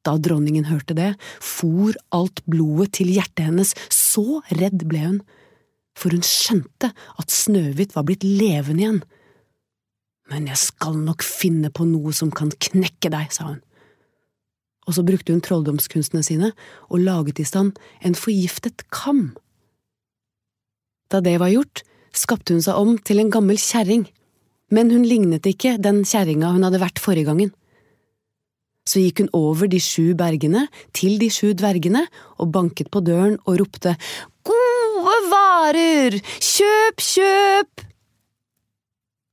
Da 0.04 0.18
dronningen 0.20 0.68
hørte 0.68 0.96
det, 0.96 1.14
for 1.40 1.96
alt 2.16 2.44
blodet 2.46 3.00
til 3.00 3.12
hjertet 3.16 3.48
hennes, 3.48 3.74
så 3.92 4.44
redd 4.52 4.84
ble 4.88 5.04
hun, 5.04 5.20
for 5.98 6.14
hun 6.16 6.24
skjønte 6.26 6.92
at 6.92 7.34
Snøhvit 7.34 7.96
var 7.98 8.08
blitt 8.08 8.26
levende 8.26 8.84
igjen. 8.84 9.04
Men 10.32 10.48
jeg 10.48 10.60
skal 10.62 10.96
nok 11.00 11.24
finne 11.26 11.72
på 11.74 11.86
noe 11.88 12.14
som 12.16 12.32
kan 12.32 12.52
knekke 12.52 13.12
deg, 13.12 13.32
sa 13.34 13.50
hun. 13.52 13.62
Og 14.88 14.98
så 14.98 15.04
brukte 15.08 15.32
hun 15.32 15.44
trolldomskunstene 15.44 16.24
sine 16.26 16.52
og 16.90 17.04
laget 17.04 17.40
i 17.40 17.48
stand 17.48 17.78
en 18.04 18.16
forgiftet 18.18 18.86
kam. 18.92 19.32
Da 21.12 21.22
det 21.24 21.38
var 21.40 21.52
gjort, 21.54 21.84
skapte 22.16 22.56
hun 22.56 22.64
seg 22.64 22.80
om 22.80 22.98
til 23.00 23.22
en 23.22 23.32
gammel 23.34 23.60
kjerring, 23.60 24.08
men 24.74 24.92
hun 24.92 25.06
lignet 25.08 25.46
ikke 25.48 25.78
den 25.82 26.02
kjerringa 26.08 26.52
hun 26.56 26.66
hadde 26.68 26.82
vært 26.82 27.02
forrige 27.02 27.30
gangen. 27.30 27.54
Så 28.90 29.00
gikk 29.00 29.22
hun 29.22 29.32
over 29.38 29.70
de 29.72 29.80
sju 29.80 30.12
bergene 30.20 30.66
til 30.96 31.16
de 31.22 31.30
sju 31.32 31.54
dvergene 31.56 32.04
og 32.44 32.52
banket 32.52 32.92
på 32.92 33.04
døren 33.06 33.38
og 33.46 33.62
ropte 33.62 33.96
Gode 34.44 35.16
varer! 35.32 36.20
Kjøp, 36.44 37.00
kjøp! 37.00 37.93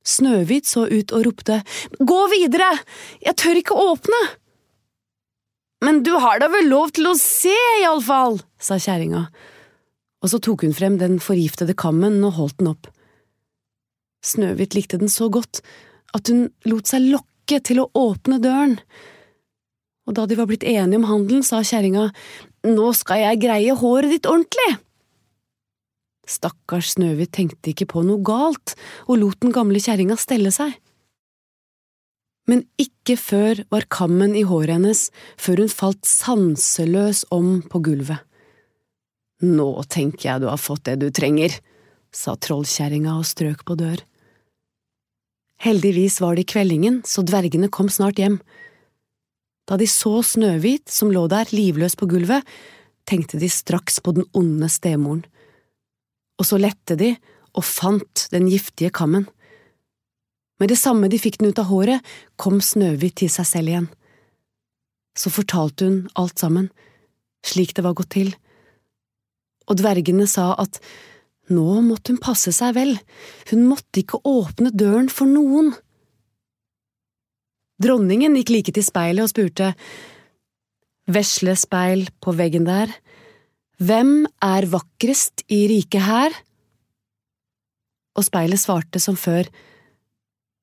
Snøhvit 0.07 0.69
så 0.69 0.87
ut 0.89 1.13
og 1.13 1.25
ropte 1.27 1.61
Gå 1.99 2.19
videre! 2.33 2.71
Jeg 3.21 3.37
tør 3.37 3.59
ikke 3.61 3.77
åpne! 3.77 4.21
Men 5.85 6.01
du 6.05 6.13
har 6.21 6.41
da 6.41 6.49
vel 6.53 6.69
lov 6.69 6.93
til 6.93 7.09
å 7.09 7.15
se, 7.17 7.55
iallfall, 7.81 8.37
sa 8.61 8.77
kjerringa, 8.77 9.23
og 10.21 10.29
så 10.29 10.37
tok 10.37 10.67
hun 10.67 10.75
frem 10.77 10.99
den 11.01 11.17
forgiftede 11.23 11.73
kammen 11.73 12.19
og 12.27 12.35
holdt 12.37 12.59
den 12.59 12.69
opp. 12.75 12.91
Snøhvit 14.21 14.77
likte 14.77 14.99
den 15.01 15.09
så 15.09 15.31
godt 15.33 15.63
at 16.13 16.29
hun 16.29 16.51
lot 16.69 16.91
seg 16.91 17.07
lokke 17.09 17.57
til 17.65 17.81
å 17.81 17.89
åpne 17.97 18.37
døren 18.43 18.77
og 20.11 20.17
da 20.17 20.27
de 20.27 20.37
var 20.37 20.49
blitt 20.49 20.65
enige 20.67 20.99
om 20.99 21.07
handelen, 21.07 21.43
sa 21.45 21.61
kjerringa, 21.63 22.09
nå 22.67 22.87
skal 22.97 23.21
jeg 23.21 23.41
greie 23.45 23.75
håret 23.77 24.11
ditt 24.11 24.29
ordentlig. 24.29 24.73
Stakkars 26.29 26.95
Snøhvit 26.95 27.33
tenkte 27.35 27.71
ikke 27.71 27.89
på 27.93 28.03
noe 28.05 28.21
galt 28.25 28.75
og 29.07 29.19
lot 29.21 29.39
den 29.41 29.53
gamle 29.55 29.81
kjerringa 29.81 30.17
stelle 30.21 30.53
seg. 30.53 30.73
Men 32.49 32.65
ikke 32.81 33.15
før 33.19 33.61
var 33.71 33.87
kammen 33.93 34.33
i 34.37 34.43
håret 34.47 34.75
hennes 34.75 35.07
før 35.39 35.63
hun 35.63 35.71
falt 35.71 36.07
sanseløs 36.07 37.25
om 37.33 37.59
på 37.69 37.81
gulvet. 37.85 38.21
Nå 39.41 39.69
tenker 39.89 40.27
jeg 40.27 40.43
du 40.43 40.49
har 40.51 40.61
fått 40.61 40.85
det 40.89 40.99
du 41.01 41.09
trenger, 41.13 41.53
sa 42.13 42.35
trollkjerringa 42.37 43.15
og 43.17 43.25
strøk 43.25 43.63
på 43.65 43.77
dør. 43.79 44.01
Heldigvis 45.61 46.19
var 46.21 46.35
det 46.35 46.45
i 46.45 46.51
kveldingen, 46.53 47.01
så 47.05 47.21
dvergene 47.25 47.69
kom 47.69 47.89
snart 47.89 48.17
hjem. 48.21 48.39
Da 49.69 49.77
de 49.77 49.87
så 49.89 50.19
Snøhvit 50.25 50.89
som 50.89 51.13
lå 51.13 51.27
der 51.29 51.49
livløs 51.53 51.95
på 51.97 52.09
gulvet, 52.09 52.45
tenkte 53.05 53.37
de 53.41 53.49
straks 53.49 53.99
på 54.01 54.13
den 54.17 54.25
onde 54.37 54.69
stemoren. 54.69 55.23
Og 56.41 56.47
så 56.49 56.57
lette 56.57 56.97
de 56.97 57.13
og 57.53 57.67
fant 57.67 58.25
den 58.33 58.47
giftige 58.49 58.89
kammen. 58.95 59.27
Med 60.61 60.71
det 60.71 60.79
samme 60.81 61.09
de 61.11 61.19
fikk 61.21 61.39
den 61.41 61.51
ut 61.51 61.59
av 61.61 61.69
håret, 61.69 62.01
kom 62.37 62.61
Snøhvit 62.61 63.19
til 63.21 63.29
seg 63.33 63.47
selv 63.49 63.71
igjen. 63.71 63.89
Så 65.17 65.29
fortalte 65.33 65.87
hun 65.89 65.99
alt 66.17 66.41
sammen, 66.41 66.69
slik 67.45 67.75
det 67.77 67.85
var 67.85 67.97
gått 67.97 68.13
til, 68.15 68.33
og 69.69 69.79
dvergene 69.79 70.27
sa 70.29 70.51
at 70.59 70.79
nå 71.51 71.81
måtte 71.83 72.13
hun 72.13 72.21
passe 72.21 72.53
seg 72.55 72.75
vel, 72.77 72.95
hun 73.51 73.65
måtte 73.67 74.01
ikke 74.01 74.21
åpne 74.27 74.71
døren 74.75 75.09
for 75.11 75.29
noen. 75.29 75.73
Dronningen 77.81 78.37
gikk 78.37 78.53
like 78.53 78.73
til 78.75 78.85
speilet 78.85 79.25
og 79.25 79.33
spurte, 79.33 79.73
Vesle 81.11 81.55
speil 81.57 82.05
på 82.23 82.31
veggen 82.37 82.67
der, 82.67 82.91
hvem 83.81 84.27
er 84.45 84.67
vakrest 84.69 85.43
i 85.49 85.63
riket 85.71 86.05
her? 86.05 86.35
Og 88.17 88.27
speilet 88.27 88.61
svarte 88.61 89.01
som 89.01 89.17
før, 89.17 89.49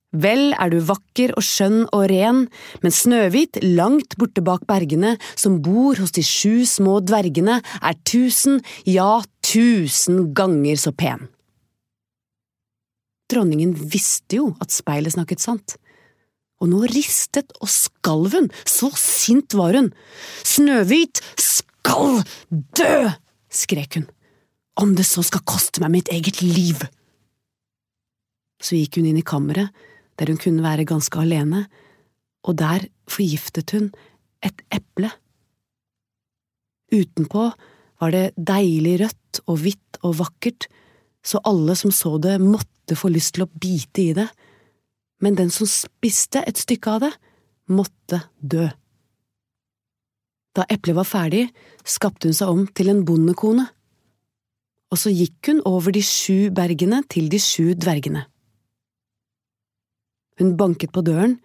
Vel 0.08 0.54
er 0.56 0.70
du 0.72 0.78
vakker 0.88 1.34
og 1.37 1.44
skjønn 1.44 1.82
og 1.92 2.06
ren, 2.08 2.46
men 2.80 2.94
Snøhvit, 2.96 3.58
langt 3.60 4.14
borte 4.16 4.40
bak 4.40 4.62
bergene, 4.64 5.18
som 5.37 5.58
bor 5.60 6.00
hos 6.00 6.14
de 6.16 6.25
sju 6.25 6.64
små 6.64 7.02
dvergene, 7.04 7.58
er 7.60 7.98
tusen, 8.08 8.62
ja, 8.88 9.20
tusen 9.44 10.30
ganger 10.32 10.80
så 10.80 10.94
pen. 10.96 11.28
Dronningen 13.28 13.76
visste 13.76 14.40
jo 14.40 14.54
at 14.64 14.72
speilet 14.72 15.12
snakket 15.12 15.44
sant 15.44 15.76
og 16.58 16.70
nå 16.72 16.80
ristet 16.90 17.52
og 17.62 17.70
skalv 17.70 18.32
hun, 18.34 18.48
så 18.66 18.90
sint 18.98 19.54
var 19.54 19.76
hun. 19.78 19.92
Snøhvit 20.46 21.20
skal 21.78 22.23
dø! 22.50 23.08
skrek 23.49 23.97
hun, 23.97 24.08
om 24.76 24.92
det 24.94 25.06
så 25.08 25.23
skal 25.25 25.47
koste 25.49 25.80
meg 25.80 25.94
mitt 25.94 26.11
eget 26.12 26.42
liv. 26.44 26.82
Så 28.61 28.76
gikk 28.76 28.99
hun 28.99 29.06
inn 29.08 29.20
i 29.20 29.25
kammeret, 29.25 29.73
der 30.20 30.28
hun 30.28 30.40
kunne 30.42 30.64
være 30.64 30.85
ganske 30.88 31.23
alene, 31.23 31.64
og 32.44 32.58
der 32.61 32.85
forgiftet 33.08 33.73
hun 33.73 33.88
et 34.44 34.61
eple. 34.75 35.08
Utenpå 36.92 37.47
var 38.00 38.12
det 38.12 38.26
deilig 38.37 38.99
rødt 39.00 39.40
og 39.47 39.62
hvitt 39.64 40.02
og 40.04 40.18
vakkert, 40.20 40.68
så 41.25 41.40
alle 41.49 41.75
som 41.76 41.94
så 41.94 42.18
det 42.20 42.37
måtte 42.42 42.97
få 42.97 43.08
lyst 43.12 43.37
til 43.37 43.47
å 43.47 43.52
bite 43.52 44.04
i 44.04 44.12
det 44.16 44.28
men 45.20 45.38
den 45.38 45.50
som 45.50 45.68
spiste 45.70 46.42
et 46.47 46.61
stykke 46.61 46.94
av 46.94 47.06
det, 47.06 47.12
måtte 47.68 48.23
dø. 48.38 48.68
Da 50.58 50.64
eplet 50.66 50.96
var 50.98 51.06
ferdig, 51.06 51.44
skapte 51.86 52.26
hun 52.26 52.34
seg 52.34 52.50
om 52.50 52.64
til 52.74 52.90
en 52.90 53.04
bondekone, 53.06 53.68
og 54.88 54.98
så 54.98 55.12
gikk 55.12 55.52
hun 55.52 55.60
over 55.68 55.94
de 55.94 56.02
sju 56.02 56.48
bergene 56.54 57.04
til 57.12 57.28
de 57.30 57.38
sju 57.38 57.76
dvergene. 57.78 58.24
Hun 60.40 60.56
banket 60.58 60.90
på 60.94 61.04
døren, 61.06 61.36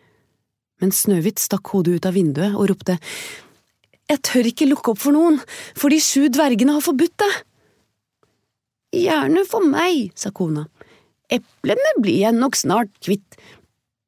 men 0.82 0.93
Snøhvit 0.96 1.41
stakk 1.41 1.70
hodet 1.75 2.00
ut 2.00 2.08
av 2.10 2.17
vinduet 2.17 2.55
og 2.58 2.67
ropte 2.72 2.98
Jeg 4.10 4.20
tør 4.25 4.50
ikke 4.50 4.67
lukke 4.67 4.93
opp 4.93 5.01
for 5.03 5.15
noen, 5.15 5.38
for 5.77 5.93
de 5.93 6.00
sju 6.01 6.25
dvergene 6.34 6.74
har 6.75 6.84
forbudt 6.84 7.13
det. 7.22 7.29
Gjerne 9.03 9.46
for 9.50 9.65
meg, 9.65 10.10
sa 10.17 10.34
kona. 10.34 10.65
Eplene 11.32 11.93
blir 12.01 12.20
jeg 12.25 12.38
nok 12.38 12.58
snart 12.58 12.91
kvitt, 13.05 13.38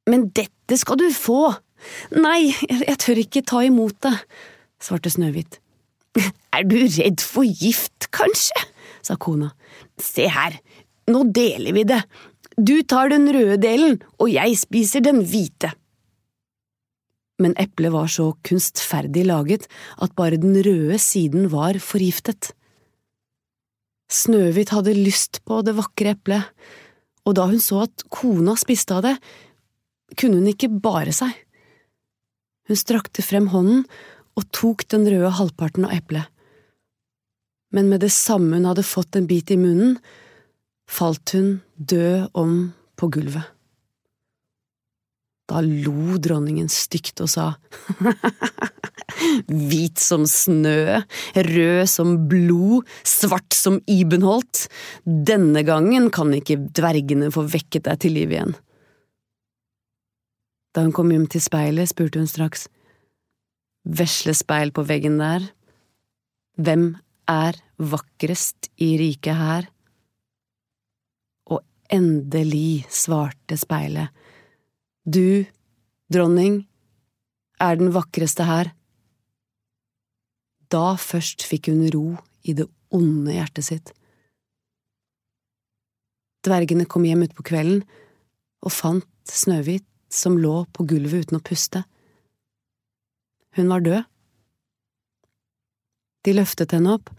men 0.10 0.28
dette 0.36 0.78
skal 0.82 1.00
du 1.00 1.08
få. 1.14 1.54
Nei, 2.18 2.50
jeg 2.90 2.98
tør 3.02 3.22
ikke 3.22 3.46
ta 3.46 3.64
imot 3.66 3.98
det, 4.06 4.18
svarte 4.82 5.12
Snøhvit. 5.14 5.60
Er 6.56 6.64
du 6.64 6.78
redd 6.80 7.24
for 7.24 7.44
gift, 7.44 8.08
kanskje? 8.16 8.62
sa 9.06 9.18
kona. 9.22 9.52
Se 10.02 10.26
her, 10.32 10.56
nå 11.12 11.26
deler 11.36 11.76
vi 11.76 11.84
det. 11.88 12.02
Du 12.56 12.80
tar 12.88 13.12
den 13.12 13.28
røde 13.36 13.58
delen, 13.62 14.00
og 14.18 14.32
jeg 14.32 14.56
spiser 14.58 15.04
den 15.04 15.22
hvite. 15.28 15.74
Men 17.44 17.56
eplet 17.60 17.92
var 17.92 18.08
så 18.12 18.30
kunstferdig 18.48 19.26
laget 19.28 19.68
at 20.02 20.16
bare 20.16 20.40
den 20.40 20.56
røde 20.64 21.00
siden 21.04 21.50
var 21.52 21.78
forgiftet. 21.84 22.54
Snøhvit 24.12 24.72
hadde 24.72 24.96
lyst 24.96 25.42
på 25.44 25.60
det 25.66 25.76
vakre 25.76 26.16
eplet, 26.16 26.48
og 27.26 27.36
da 27.36 27.50
hun 27.50 27.60
så 27.60 27.84
at 27.90 28.06
kona 28.14 28.56
spiste 28.58 28.96
av 28.96 29.04
det, 29.04 29.16
kunne 30.16 30.40
hun 30.40 30.52
ikke 30.54 30.70
bare 30.70 31.12
seg. 31.16 31.34
Hun 32.70 32.80
strakte 32.80 33.26
frem 33.26 33.50
hånden 33.52 33.84
og 34.36 34.48
tok 34.56 34.86
den 34.92 35.08
røde 35.08 35.32
halvparten 35.38 35.88
av 35.88 35.96
eplet. 35.96 36.30
Men 37.76 37.90
med 37.92 38.04
det 38.06 38.14
samme 38.16 38.60
hun 38.60 38.68
hadde 38.70 38.86
fått 38.88 39.18
en 39.18 39.28
bit 39.28 39.52
i 39.52 39.60
munnen, 39.60 39.98
falt 40.88 41.34
hun 41.36 41.60
død 41.76 42.32
om 42.38 42.56
på 42.96 43.10
gulvet. 43.12 43.52
Da 45.46 45.62
lo 45.62 46.18
dronningen 46.18 46.70
stygt 46.74 47.22
og 47.22 47.30
sa 47.30 47.52
Hvit 49.46 50.02
som 50.02 50.26
snø, 50.30 51.02
rød 51.38 51.90
som 51.90 52.16
blod, 52.30 52.88
svart 53.06 53.54
som 53.56 53.78
Ibenholt, 53.90 54.66
denne 55.06 55.62
gangen 55.66 56.10
kan 56.14 56.34
ikke 56.36 56.58
dvergene 56.76 57.30
få 57.34 57.46
vekket 57.54 57.86
deg 57.88 58.02
til 58.02 58.16
liv 58.18 58.34
igjen. 58.34 58.56
Da 60.76 60.84
hun 60.84 60.94
kom 60.96 61.14
hjem 61.14 61.30
til 61.32 61.44
speilet, 61.46 61.94
spurte 61.94 62.20
hun 62.20 62.30
straks, 62.30 62.68
Vesle 63.86 64.34
speil 64.34 64.72
på 64.74 64.84
veggen 64.90 65.20
der, 65.22 65.46
hvem 66.58 66.96
er 67.30 67.58
vakrest 67.78 68.70
i 68.82 68.96
riket 68.98 69.38
her? 69.38 69.68
Og 71.54 71.62
endelig 71.94 72.86
svarte 72.90 73.58
speilet, 73.62 74.10
du, 75.06 75.46
dronning, 76.10 76.64
er 77.62 77.78
den 77.78 77.94
vakreste 77.94 78.48
her. 78.48 78.72
Da 80.74 80.96
først 80.98 81.46
fikk 81.46 81.70
hun 81.70 81.86
ro 81.94 82.08
i 82.42 82.56
det 82.58 82.66
onde 82.96 83.36
hjertet 83.36 83.68
sitt. 83.70 83.94
Dvergene 86.46 86.86
kom 86.90 87.06
hjem 87.06 87.26
utpå 87.26 87.46
kvelden 87.52 87.84
og 88.66 88.74
fant 88.74 89.12
Snøhvit 89.26 89.86
som 90.14 90.38
lå 90.38 90.64
på 90.74 90.86
gulvet 90.90 91.26
uten 91.26 91.40
å 91.40 91.46
puste. 91.46 91.82
Hun 93.56 93.72
var 93.72 93.84
død. 93.86 94.04
De 96.26 96.34
løftet 96.34 96.74
henne 96.76 96.98
opp 96.98 97.12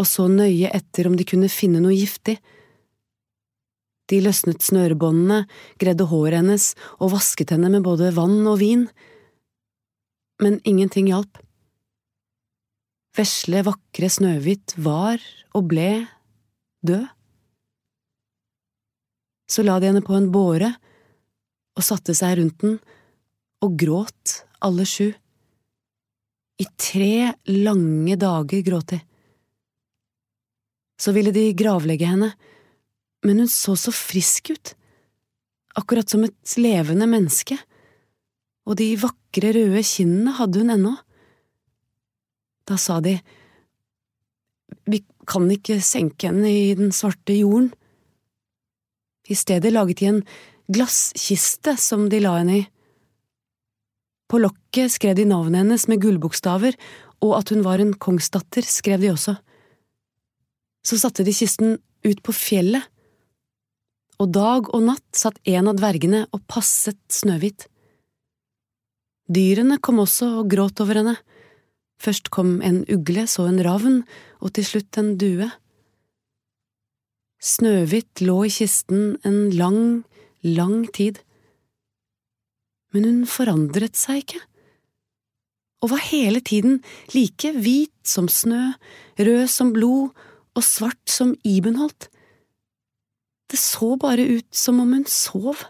og 0.00 0.08
så 0.08 0.26
nøye 0.30 0.70
etter 0.72 1.08
om 1.10 1.16
de 1.18 1.26
kunne 1.28 1.50
finne 1.52 1.82
noe 1.82 1.96
giftig. 1.96 2.38
De 4.10 4.18
løsnet 4.24 4.64
snørebåndene, 4.64 5.44
gredde 5.78 6.08
håret 6.10 6.40
hennes 6.40 6.72
og 6.98 7.12
vasket 7.14 7.52
henne 7.54 7.70
med 7.70 7.84
både 7.86 8.10
vann 8.16 8.40
og 8.48 8.58
vin. 8.62 8.88
Men 10.42 10.58
ingenting 10.64 11.10
hjalp. 11.12 11.38
Vesle, 13.18 13.62
vakre 13.66 14.08
Snøhvit 14.10 14.74
var 14.80 15.22
og 15.54 15.66
ble 15.70 16.06
død. 16.86 17.06
Så 19.50 19.66
la 19.66 19.80
de 19.82 19.90
henne 19.90 20.04
på 20.06 20.14
en 20.14 20.30
båre 20.32 20.70
og 21.76 21.84
satte 21.84 22.14
seg 22.16 22.38
rundt 22.38 22.62
den 22.62 22.78
og 23.60 23.74
gråt 23.78 24.40
alle 24.64 24.86
sju. 24.88 25.10
I 26.60 26.66
tre 26.76 27.32
lange 27.48 28.16
dager 28.20 28.62
gråt 28.66 28.92
de. 28.92 29.00
Så 31.00 31.14
ville 31.16 31.32
de 31.32 31.46
gravlegge 31.56 32.08
henne, 32.10 32.34
men 33.24 33.40
hun 33.40 33.48
så 33.48 33.76
så 33.76 33.92
frisk 33.94 34.52
ut, 34.52 34.74
akkurat 35.80 36.08
som 36.08 36.26
et 36.26 36.56
levende 36.60 37.08
menneske, 37.08 37.56
og 38.68 38.76
de 38.76 38.92
vakre, 39.00 39.54
røde 39.56 39.82
kinnene 39.86 40.34
hadde 40.36 40.60
hun 40.60 40.72
ennå. 40.74 40.94
Da 42.68 42.76
sa 42.78 43.00
de, 43.00 43.16
Vi 44.86 45.04
kan 45.26 45.48
ikke 45.50 45.80
senke 45.82 46.28
henne 46.28 46.50
i 46.50 46.74
den 46.74 46.92
svarte 46.92 47.34
jorden. 47.34 47.70
I 49.30 49.34
stedet 49.34 49.72
laget 49.72 50.00
de 50.00 50.06
en 50.10 50.22
glasskiste 50.70 51.76
som 51.78 52.08
de 52.10 52.20
la 52.20 52.36
henne 52.38 52.56
i. 52.58 52.66
På 54.30 54.38
lokket 54.38 54.94
skrev 54.94 55.16
de 55.18 55.26
navnet 55.26 55.64
hennes 55.64 55.86
med 55.90 56.00
gullbokstaver, 56.04 56.76
og 57.20 57.34
at 57.40 57.50
hun 57.50 57.64
var 57.66 57.82
en 57.82 57.92
kongsdatter, 57.98 58.62
skrev 58.62 59.02
de 59.02 59.10
også. 59.12 59.34
Så 60.86 61.00
satte 61.02 61.26
de 61.26 61.34
kisten 61.34 61.76
ut 62.06 62.22
på 62.24 62.32
fjellet, 62.32 62.86
og 64.20 64.32
dag 64.36 64.68
og 64.76 64.84
natt 64.84 65.16
satt 65.16 65.38
en 65.48 65.70
av 65.70 65.78
dvergene 65.80 66.26
og 66.28 66.42
passet 66.50 67.00
Snøhvit. 67.12 67.66
Dyrene 69.30 69.78
kom 69.80 70.02
også 70.02 70.28
og 70.42 70.50
gråt 70.52 70.82
over 70.84 71.00
henne. 71.00 71.16
Først 72.00 72.28
kom 72.34 72.58
en 72.64 72.82
ugle, 72.90 73.24
så 73.28 73.46
en 73.48 73.60
ravn, 73.64 74.02
og 74.44 74.52
til 74.56 74.66
slutt 74.66 74.98
en 75.00 75.14
due. 75.20 75.48
Snøhvit 77.40 78.20
lå 78.24 78.36
i 78.44 78.52
kisten 78.52 79.16
en 79.24 79.40
lang, 79.56 80.02
lang 80.44 80.84
tid. 80.92 81.22
Men 82.90 83.06
hun 83.06 83.26
forandret 83.28 83.98
seg 83.98 84.24
ikke, 84.24 84.40
og 85.80 85.92
var 85.94 86.02
hele 86.10 86.42
tiden 86.44 86.80
like 87.14 87.52
hvit 87.56 87.94
som 88.04 88.28
snø, 88.28 88.72
rød 89.16 89.46
som 89.48 89.72
blod 89.72 90.10
og 90.58 90.64
svart 90.66 91.08
som 91.08 91.32
Ibenholt. 91.46 92.10
Det 93.50 93.58
så 93.58 93.94
bare 93.98 94.26
ut 94.36 94.48
som 94.54 94.80
om 94.82 94.92
hun 94.92 95.06
sov. 95.08 95.62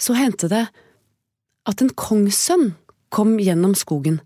Så 0.00 0.16
hendte 0.16 0.48
det 0.50 0.64
at 1.68 1.82
en 1.84 1.92
kongssønn 1.92 2.72
kom 3.12 3.36
gjennom 3.38 3.76
skogen. 3.78 4.20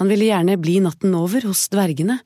Han 0.00 0.08
ville 0.08 0.30
gjerne 0.30 0.56
bli 0.60 0.78
natten 0.84 1.14
over 1.18 1.44
hos 1.48 1.66
dvergene, 1.72 2.20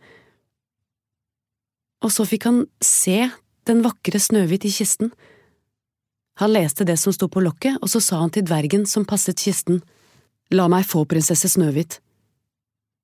og 2.04 2.12
så 2.12 2.26
fikk 2.28 2.46
han 2.46 2.60
se 2.84 3.26
den 3.66 3.80
vakre 3.82 4.20
Snøhvit 4.22 4.66
i 4.68 4.70
kisten. 4.70 5.10
Han 6.40 6.52
leste 6.52 6.84
det 6.84 6.98
som 7.00 7.14
sto 7.16 7.28
på 7.32 7.40
lokket, 7.40 7.78
og 7.80 7.88
så 7.88 8.00
sa 8.04 8.20
han 8.20 8.32
til 8.32 8.44
dvergen 8.44 8.84
som 8.88 9.06
passet 9.08 9.40
kisten, 9.40 9.80
La 10.54 10.68
meg 10.70 10.84
få 10.86 11.00
prinsesse 11.10 11.48
Snøhvit. 11.50 11.96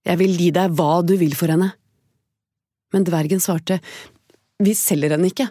Jeg 0.06 0.18
vil 0.20 0.36
gi 0.38 0.50
deg 0.54 0.74
hva 0.78 1.00
du 1.02 1.16
vil 1.18 1.34
for 1.34 1.50
henne. 1.50 1.72
Men 2.94 3.06
dvergen 3.08 3.42
svarte, 3.42 3.80
Vi 4.62 4.76
selger 4.78 5.16
henne 5.16 5.26
ikke, 5.26 5.48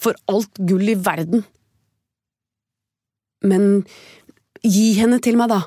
for 0.00 0.16
alt 0.26 0.58
gull 0.58 0.88
i 0.90 0.96
verden. 0.98 1.44
Men 3.46 3.84
gi 4.64 4.94
henne 4.98 5.20
til 5.22 5.38
meg, 5.38 5.52
da, 5.52 5.60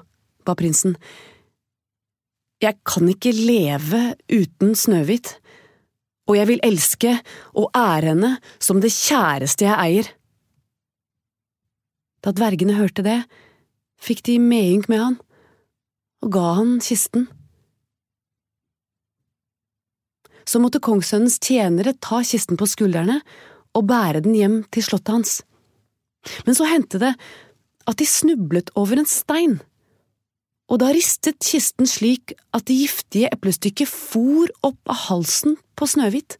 ba 0.44 0.56
prinsen. 0.58 0.98
Jeg 2.60 2.76
kan 2.84 3.08
ikke 3.08 3.32
leve 3.32 4.18
uten 4.28 4.74
Snøhvit, 4.76 5.38
og 6.28 6.36
jeg 6.36 6.50
vil 6.50 6.64
elske 6.66 7.14
og 7.56 7.70
ære 7.78 8.12
henne 8.12 8.34
som 8.60 8.82
det 8.84 8.92
kjæreste 8.92 9.70
jeg 9.70 9.78
eier. 9.78 10.12
Da 12.28 12.34
dvergene 12.36 12.76
hørte 12.76 13.06
det, 13.06 13.22
fikk 14.04 14.26
de 14.28 14.34
medynk 14.44 14.90
med 14.92 15.00
han 15.00 15.14
og 16.26 16.34
ga 16.34 16.48
han 16.58 16.74
kisten. 16.84 17.30
Så 20.44 20.60
måtte 20.60 20.84
kongssønnens 20.84 21.40
tjenere 21.40 21.96
ta 22.04 22.20
kisten 22.28 22.60
på 22.60 22.68
skuldrene 22.68 23.22
og 23.78 23.88
bære 23.88 24.26
den 24.26 24.36
hjem 24.36 24.58
til 24.76 24.84
slottet 24.84 25.14
hans. 25.14 25.34
Men 26.44 26.58
så 26.60 26.68
hendte 26.68 27.00
det 27.00 27.14
at 27.88 28.00
de 28.02 28.10
snublet 28.10 28.74
over 28.76 29.00
en 29.00 29.08
stein, 29.08 29.62
og 30.68 30.82
da 30.84 30.92
ristet 30.92 31.40
kisten 31.40 31.88
slik 31.88 32.34
at 32.52 32.68
det 32.68 32.76
giftige 32.76 33.32
eplestykket 33.32 33.88
for 33.88 34.52
opp 34.68 34.92
av 34.92 35.06
halsen 35.08 35.56
på 35.80 35.88
Snøhvit. 35.88 36.36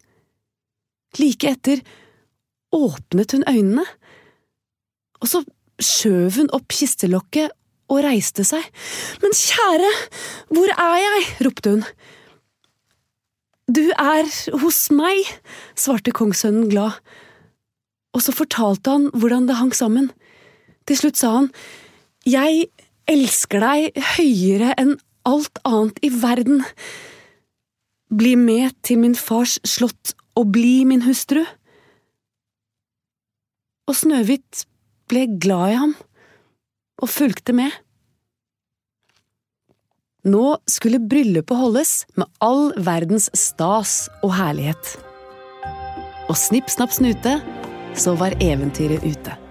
Like 1.16 1.54
etter 1.56 1.80
åpnet 2.76 3.32
hun 3.32 3.48
øynene, 3.48 3.86
og 5.24 5.32
så 5.32 5.40
skjøv 5.82 6.40
hun 6.40 6.52
opp 6.56 6.68
kistelokket 6.74 7.54
og 7.88 8.02
reiste 8.04 8.44
seg. 8.46 8.64
Men 9.22 9.34
kjære, 9.36 9.90
hvor 10.52 10.72
er 10.74 10.96
jeg? 11.04 11.26
ropte 11.46 11.74
hun. 11.76 11.84
Du 13.68 13.84
er 13.92 14.28
hos 14.62 14.86
meg, 14.96 15.26
svarte 15.76 16.12
kongssønnen 16.16 16.70
glad, 16.72 16.96
og 18.16 18.24
så 18.24 18.32
fortalte 18.32 18.94
han 18.94 19.10
hvordan 19.12 19.48
det 19.48 19.58
hang 19.58 19.74
sammen. 19.76 20.08
Til 20.88 20.96
slutt 20.96 21.20
sa 21.20 21.34
han, 21.36 21.50
Jeg 22.24 22.70
elsker 23.08 23.60
deg 23.60 24.00
høyere 24.16 24.72
enn 24.80 24.96
alt 25.28 25.60
annet 25.68 26.00
i 26.04 26.10
verden. 26.12 26.64
Bli 28.08 28.34
med 28.40 28.72
til 28.82 29.02
min 29.04 29.16
fars 29.16 29.58
slott 29.68 30.14
og 30.38 30.52
bli 30.56 30.84
min 30.88 31.04
hustru. 31.04 31.44
Og 33.88 33.96
Snøhvit 33.96 34.64
ble 35.08 35.26
glad 35.40 35.72
i 35.72 35.78
ham 35.80 35.94
og 37.02 37.10
fulgte 37.12 37.54
med. 37.56 37.72
Nå 40.28 40.58
skulle 40.68 41.00
bryllupet 41.00 41.56
holdes 41.56 41.92
med 42.18 42.28
all 42.44 42.72
verdens 42.84 43.30
stas 43.38 44.08
og 44.20 44.34
herlighet. 44.36 44.96
Og 46.28 46.36
snipp, 46.36 46.68
snapp, 46.68 46.92
snute, 46.92 47.38
så 47.96 48.16
var 48.18 48.36
eventyret 48.44 49.06
ute. 49.06 49.47